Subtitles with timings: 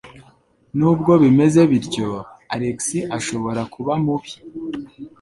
[0.77, 2.07] Nubwo bimeze bityo,
[2.53, 2.77] Alex
[3.17, 4.31] ashobora kuba mubi.